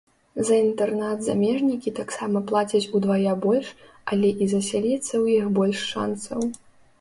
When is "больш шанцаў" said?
5.61-6.39